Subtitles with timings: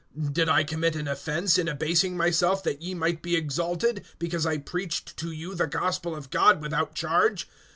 [0.19, 4.57] (7)Did I commit an offense in abasing myself that ye might be exalted, because I
[4.57, 7.47] preached to you the gospel of God without charge.